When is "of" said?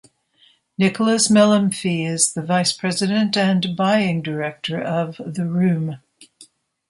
4.81-5.17